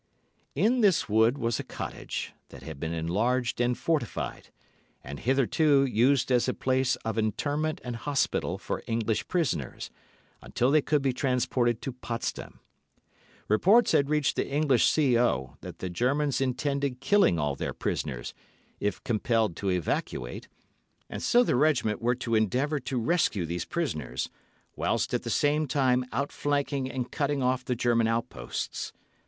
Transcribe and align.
In 0.55 0.81
this 0.81 1.07
wood 1.07 1.37
was 1.37 1.59
a 1.59 1.63
cottage, 1.63 2.33
that 2.49 2.63
had 2.63 2.79
been 2.79 2.91
enlarged 2.91 3.61
and 3.61 3.77
fortified, 3.77 4.49
and 5.03 5.19
hitherto 5.19 5.85
used 5.85 6.31
as 6.31 6.47
a 6.47 6.55
place 6.55 6.95
of 7.05 7.19
internment 7.19 7.79
and 7.83 7.95
hospital 7.97 8.57
for 8.57 8.81
English 8.87 9.27
prisoners, 9.27 9.91
until 10.41 10.71
they 10.71 10.81
could 10.81 11.03
be 11.03 11.13
transported 11.13 11.83
to 11.83 11.91
Potsdam. 11.91 12.59
Reports 13.47 13.91
had 13.91 14.09
reached 14.09 14.37
the 14.37 14.49
English 14.49 14.89
C.O. 14.89 15.57
that 15.61 15.77
the 15.77 15.87
Germans 15.91 16.41
intended 16.41 16.99
killing 16.99 17.37
all 17.37 17.55
their 17.55 17.71
prisoners, 17.71 18.33
if 18.79 19.03
compelled 19.03 19.55
to 19.57 19.69
evacuate 19.69 20.45
T——, 20.45 20.49
and 21.11 21.21
so 21.21 21.43
the 21.43 21.53
O——s 21.53 21.83
were 21.99 22.15
to 22.15 22.33
endeavour 22.33 22.79
to 22.79 22.97
rescue 22.99 23.45
these 23.45 23.65
prisoners, 23.65 24.31
whilst 24.75 25.13
at 25.13 25.21
the 25.21 25.29
same 25.29 25.67
time 25.67 26.03
outflanking 26.11 26.91
and 26.91 27.11
cutting 27.11 27.43
off 27.43 27.63
the 27.63 27.75
German 27.75 28.07
outposts. 28.07 28.93